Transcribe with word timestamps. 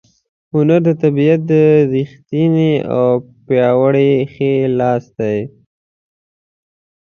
هنر 0.53 0.79
د 0.87 0.89
طبیعت 1.03 1.43
ریښتینی 1.93 2.71
او 2.95 3.07
پیاوړی 3.45 4.11
ښی 4.33 4.51
لاس 4.79 5.03
دی. 5.19 5.39